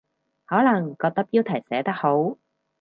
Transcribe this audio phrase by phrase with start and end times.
[0.45, 2.35] 可能覺得標題寫得好